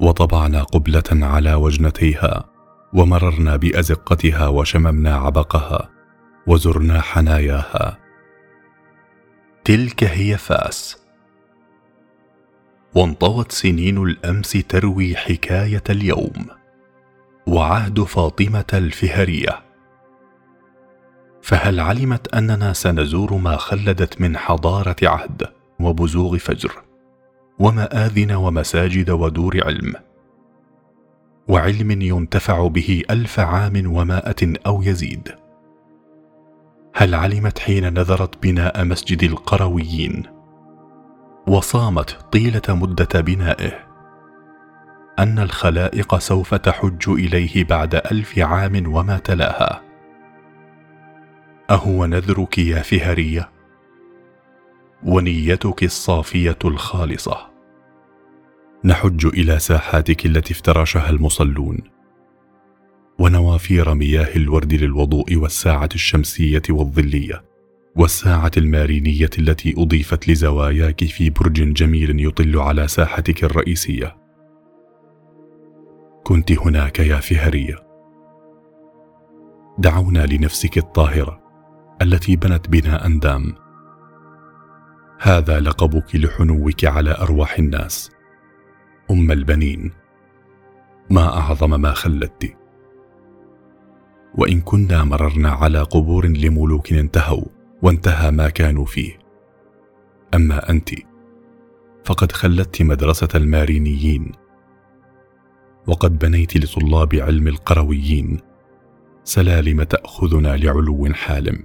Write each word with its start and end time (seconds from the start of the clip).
وطبعنا 0.00 0.62
قبلة 0.62 1.26
على 1.26 1.54
وجنتيها 1.54 2.44
ومررنا 2.92 3.56
بأزقتها 3.56 4.48
وشممنا 4.48 5.16
عبقها 5.16 5.90
وزرنا 6.46 7.00
حناياها. 7.00 7.98
تلك 9.64 10.04
هي 10.04 10.36
فاس. 10.36 10.96
وانطوت 12.94 13.52
سنين 13.52 14.02
الأمس 14.02 14.52
تروي 14.52 15.16
حكاية 15.16 15.82
اليوم. 15.90 16.46
وعهد 17.46 18.00
فاطمة 18.00 18.64
الفهرية. 18.74 19.62
فهل 21.42 21.80
علمت 21.80 22.34
أننا 22.34 22.72
سنزور 22.72 23.34
ما 23.34 23.56
خلدت 23.56 24.20
من 24.20 24.36
حضارة 24.36 24.96
عهد 25.02 25.48
وبزوغ 25.80 26.36
فجر؟ 26.36 26.89
ومآذن 27.60 28.32
ومساجد 28.32 29.10
ودور 29.10 29.64
علم. 29.64 29.94
وعلم 31.48 32.02
ينتفع 32.02 32.68
به 32.68 33.02
ألف 33.10 33.40
عام 33.40 33.96
ومائة 33.96 34.52
أو 34.66 34.82
يزيد. 34.82 35.28
هل 36.94 37.14
علمت 37.14 37.58
حين 37.58 37.94
نذرت 37.94 38.42
بناء 38.42 38.84
مسجد 38.84 39.22
القرويين؟ 39.22 40.22
وصامت 41.46 42.10
طيلة 42.32 42.62
مدة 42.68 43.20
بنائه. 43.20 43.72
أن 45.18 45.38
الخلائق 45.38 46.18
سوف 46.18 46.54
تحج 46.54 47.08
إليه 47.08 47.64
بعد 47.64 47.94
ألف 47.94 48.38
عام 48.38 48.94
وما 48.94 49.18
تلاها. 49.18 49.82
أهو 51.70 52.06
نذرك 52.06 52.58
يا 52.58 52.82
فهرية؟ 52.82 53.50
ونيتك 55.04 55.84
الصافية 55.84 56.58
الخالصة. 56.64 57.49
نحج 58.84 59.26
إلى 59.26 59.58
ساحاتك 59.58 60.26
التي 60.26 60.52
افترشها 60.54 61.10
المصلون. 61.10 61.78
ونوافير 63.18 63.94
مياه 63.94 64.36
الورد 64.36 64.74
للوضوء 64.74 65.36
والساعة 65.36 65.88
الشمسية 65.94 66.62
والظلية 66.70 67.44
والساعة 67.96 68.50
المارينية 68.56 69.30
التي 69.38 69.74
أضيفت 69.78 70.28
لزواياك 70.28 71.04
في 71.04 71.30
برج 71.30 71.72
جميل 71.72 72.26
يطل 72.26 72.58
على 72.58 72.88
ساحتك 72.88 73.44
الرئيسية. 73.44 74.16
كنت 76.24 76.52
هناك 76.52 76.98
يا 76.98 77.16
فهرية. 77.16 77.76
دعونا 79.78 80.26
لنفسك 80.26 80.78
الطاهرة 80.78 81.40
التي 82.02 82.36
بنت 82.36 82.68
بنا 82.68 83.06
أندام. 83.06 83.54
هذا 85.20 85.60
لقبك 85.60 86.16
لحنوك 86.16 86.84
على 86.84 87.14
أرواح 87.14 87.58
الناس. 87.58 88.10
أم 89.10 89.32
البنين. 89.32 89.92
ما 91.10 91.38
أعظم 91.38 91.80
ما 91.80 91.92
خلدت 91.92 92.56
وإن 94.34 94.60
كنا 94.60 95.04
مررنا 95.04 95.50
على 95.50 95.82
قبور 95.82 96.26
لملوك 96.26 96.92
انتهوا 96.92 97.44
وانتهى 97.82 98.30
ما 98.30 98.48
كانوا 98.48 98.84
فيه. 98.84 99.18
أما 100.34 100.70
أنت 100.70 100.90
فقد 102.04 102.32
خلدت 102.32 102.82
مدرسة 102.82 103.28
المارينيين. 103.34 104.32
وقد 105.86 106.18
بنيت 106.18 106.56
لطلاب 106.56 107.14
علم 107.14 107.48
القرويين. 107.48 108.40
سلالم 109.24 109.82
تأخذنا 109.82 110.56
لعلو 110.56 111.08
حالم. 111.14 111.64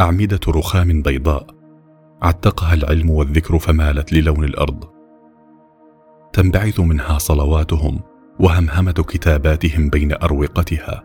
أعمدة 0.00 0.40
رخام 0.48 1.02
بيضاء. 1.02 1.57
عتقها 2.22 2.74
العلم 2.74 3.10
والذكر 3.10 3.58
فمالت 3.58 4.12
للون 4.12 4.44
الأرض. 4.44 4.84
تنبعث 6.32 6.80
منها 6.80 7.18
صلواتهم 7.18 8.00
وهمهمة 8.40 8.92
كتاباتهم 8.92 9.90
بين 9.90 10.12
أروقتها. 10.12 11.04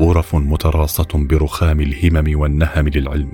غرف 0.00 0.34
متراصة 0.34 1.08
برخام 1.14 1.80
الهمم 1.80 2.40
والنهم 2.40 2.88
للعلم. 2.88 3.32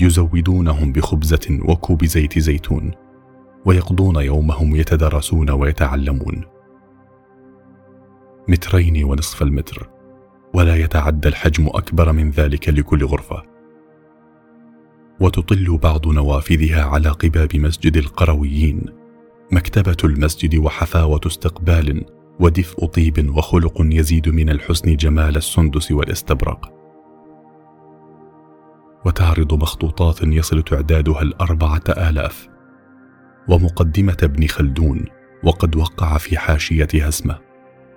يزودونهم 0.00 0.92
بخبزة 0.92 1.60
وكوب 1.68 2.04
زيت 2.04 2.38
زيتون 2.38 2.90
ويقضون 3.64 4.16
يومهم 4.16 4.76
يتدرسون 4.76 5.50
ويتعلمون. 5.50 6.44
مترين 8.48 9.04
ونصف 9.04 9.42
المتر 9.42 9.90
ولا 10.54 10.76
يتعدى 10.76 11.28
الحجم 11.28 11.66
أكبر 11.66 12.12
من 12.12 12.30
ذلك 12.30 12.68
لكل 12.68 13.04
غرفة. 13.04 13.53
وتطل 15.20 15.78
بعض 15.82 16.08
نوافذها 16.08 16.84
على 16.84 17.08
قباب 17.08 17.56
مسجد 17.56 17.96
القرويين 17.96 18.84
مكتبة 19.52 19.96
المسجد 20.04 20.56
وحفاوة 20.56 21.20
استقبال 21.26 22.04
ودفء 22.40 22.86
طيب 22.86 23.36
وخلق 23.36 23.74
يزيد 23.78 24.28
من 24.28 24.50
الحسن 24.50 24.96
جمال 24.96 25.36
السندس 25.36 25.92
والاستبرق. 25.92 26.70
وتعرض 29.06 29.54
مخطوطات 29.54 30.22
يصل 30.22 30.62
تعدادها 30.62 31.22
الأربعة 31.22 31.82
آلاف 31.88 32.48
ومقدمة 33.48 34.16
ابن 34.22 34.46
خلدون 34.46 35.04
وقد 35.44 35.76
وقع 35.76 36.18
في 36.18 36.38
حاشيتها 36.38 37.08
اسمه 37.08 37.38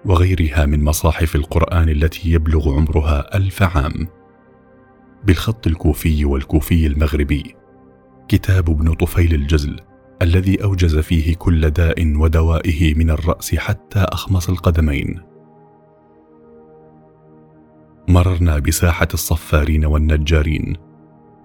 وغيرها 0.06 0.66
من 0.66 0.84
مصاحف 0.84 1.36
القرآن 1.36 1.90
التي 1.90 2.32
يبلغ 2.32 2.76
عمرها 2.76 3.38
ألف 3.38 3.64
عام. 3.64 4.08
بالخط 5.26 5.68
الكوفي 5.68 6.26
والكوفي 6.26 6.88
المغربي. 6.88 7.56
كتاب 8.28 8.70
ابن 8.70 8.94
طفيل 8.94 9.34
الجزل 9.34 9.80
الذي 10.22 10.64
أوجز 10.64 10.98
فيه 10.98 11.36
كل 11.36 11.70
داء 11.70 12.18
ودوائه 12.18 12.94
من 12.94 13.10
الرأس 13.10 13.56
حتى 13.56 14.00
أخمص 14.00 14.50
القدمين. 14.50 15.22
مررنا 18.08 18.60
بساحة 18.60 19.08
الصفارين 19.14 19.86
والنجارين 19.86 20.74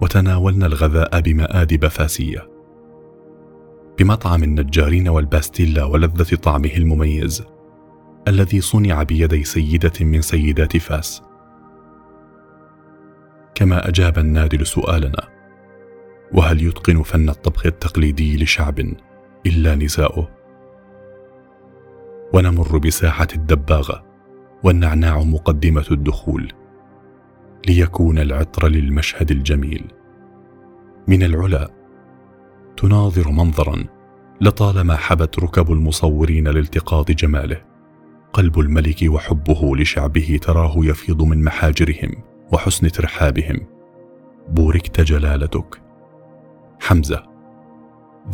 وتناولنا 0.00 0.66
الغذاء 0.66 1.20
بمآدب 1.20 1.88
فاسية. 1.88 2.48
بمطعم 3.98 4.42
النجارين 4.42 5.08
والباستيلا 5.08 5.84
ولذة 5.84 6.34
طعمه 6.36 6.70
المميز 6.76 7.44
الذي 8.28 8.60
صنع 8.60 9.02
بيدي 9.02 9.44
سيدة 9.44 9.92
من 10.00 10.22
سيدات 10.22 10.76
فاس. 10.76 11.22
كما 13.62 13.88
أجاب 13.88 14.18
النادل 14.18 14.66
سؤالنا 14.66 15.28
وهل 16.32 16.66
يتقن 16.66 17.02
فن 17.02 17.28
الطبخ 17.28 17.66
التقليدي 17.66 18.42
لشعب 18.42 18.80
إلا 19.46 19.74
نساؤه 19.74 20.28
ونمر 22.34 22.78
بساحة 22.78 23.26
الدباغة 23.34 24.04
والنعناع 24.62 25.18
مقدمة 25.18 25.84
الدخول 25.90 26.52
ليكون 27.68 28.18
العطر 28.18 28.68
للمشهد 28.68 29.30
الجميل. 29.30 29.84
من 31.08 31.22
العلا 31.22 31.70
تناظر 32.76 33.30
منظرا 33.30 33.84
لطالما 34.40 34.96
حبت 34.96 35.38
ركب 35.38 35.72
المصورين 35.72 36.48
لالتقاط 36.48 37.10
جماله 37.10 37.62
قلب 38.32 38.58
الملك 38.58 39.04
وحبه 39.08 39.76
لشعبه 39.76 40.38
تراه 40.42 40.74
يفيض 40.76 41.22
من 41.22 41.44
محاجرهم 41.44 42.31
وحسن 42.52 42.88
ترحابهم. 42.88 43.66
بوركت 44.48 45.00
جلالتك. 45.00 45.82
حمزة. 46.80 47.22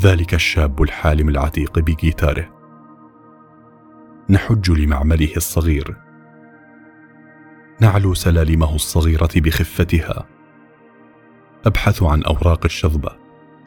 ذلك 0.00 0.34
الشاب 0.34 0.82
الحالم 0.82 1.28
العتيق 1.28 1.78
بجيتاره. 1.78 2.48
نحج 4.30 4.70
لمعمله 4.70 5.36
الصغير. 5.36 5.96
نعلو 7.80 8.14
سلالمه 8.14 8.74
الصغيرة 8.74 9.30
بخفتها. 9.36 10.26
أبحث 11.66 12.02
عن 12.02 12.22
أوراق 12.22 12.64
الشذبه 12.64 13.10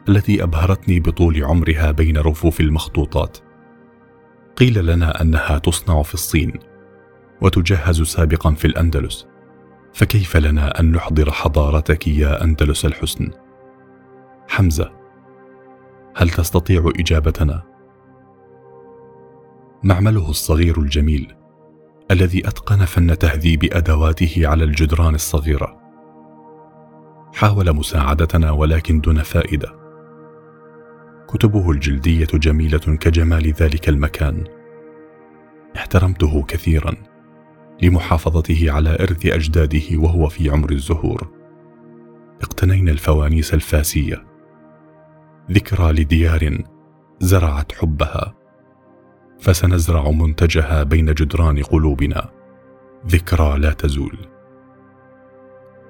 التي 0.08 0.42
أبهرتني 0.42 1.00
بطول 1.00 1.44
عمرها 1.44 1.90
بين 1.90 2.18
رفوف 2.18 2.60
المخطوطات. 2.60 3.38
قيل 4.56 4.86
لنا 4.86 5.22
أنها 5.22 5.58
تصنع 5.58 6.02
في 6.02 6.14
الصين 6.14 6.52
وتجهز 7.40 8.02
سابقا 8.02 8.54
في 8.54 8.64
الأندلس. 8.64 9.31
فكيف 9.94 10.36
لنا 10.36 10.80
أن 10.80 10.92
نحضر 10.92 11.30
حضارتك 11.30 12.08
يا 12.08 12.44
أندلس 12.44 12.84
الحسن؟ 12.84 13.30
حمزة 14.48 14.92
هل 16.16 16.30
تستطيع 16.30 16.92
إجابتنا؟ 16.98 17.62
معمله 19.82 20.30
الصغير 20.30 20.80
الجميل 20.80 21.34
الذي 22.10 22.48
أتقن 22.48 22.84
فن 22.84 23.18
تهذيب 23.18 23.64
أدواته 23.72 24.42
على 24.44 24.64
الجدران 24.64 25.14
الصغيرة. 25.14 25.80
حاول 27.34 27.72
مساعدتنا 27.72 28.50
ولكن 28.50 29.00
دون 29.00 29.22
فائدة. 29.22 29.72
كتبه 31.28 31.70
الجلدية 31.70 32.26
جميلة 32.34 32.78
كجمال 32.78 33.52
ذلك 33.52 33.88
المكان. 33.88 34.44
احترمته 35.76 36.42
كثيرا. 36.42 37.11
لمحافظته 37.82 38.70
على 38.70 38.94
إرث 39.00 39.26
أجداده 39.26 39.98
وهو 39.98 40.28
في 40.28 40.50
عمر 40.50 40.72
الزهور. 40.72 41.28
اقتنينا 42.42 42.90
الفوانيس 42.90 43.54
الفاسية. 43.54 44.26
ذكرى 45.50 45.92
لديار 45.92 46.58
زرعت 47.20 47.72
حبها. 47.72 48.34
فسنزرع 49.40 50.10
منتجها 50.10 50.82
بين 50.82 51.14
جدران 51.14 51.62
قلوبنا. 51.62 52.30
ذكرى 53.06 53.58
لا 53.58 53.72
تزول. 53.72 54.18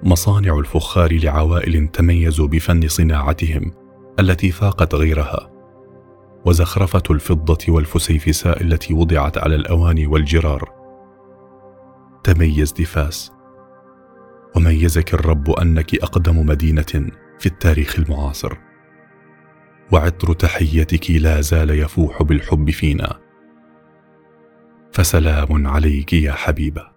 مصانع 0.03 0.57
الفخار 0.57 1.13
لعوائل 1.13 1.87
تميزوا 1.87 2.47
بفن 2.47 2.87
صناعتهم 2.87 3.71
التي 4.19 4.51
فاقت 4.51 4.95
غيرها. 4.95 5.49
وزخرفة 6.45 7.03
الفضة 7.09 7.73
والفسيفساء 7.73 8.61
التي 8.63 8.93
وضعت 8.93 9.37
على 9.37 9.55
الأواني 9.55 10.07
والجرار. 10.07 10.82
تميز 12.23 12.71
دفاس. 12.71 13.31
وميزك 14.55 15.13
الرب 15.13 15.49
أنك 15.51 15.95
أقدم 15.95 16.45
مدينة 16.45 17.11
في 17.39 17.45
التاريخ 17.45 17.99
المعاصر. 17.99 18.57
وعطر 19.91 20.33
تحيتك 20.33 21.11
لا 21.11 21.41
زال 21.41 21.69
يفوح 21.69 22.23
بالحب 22.23 22.69
فينا. 22.69 23.19
فسلام 24.91 25.67
عليك 25.67 26.13
يا 26.13 26.31
حبيبة. 26.31 26.92